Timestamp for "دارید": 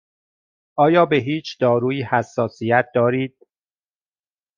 2.95-3.37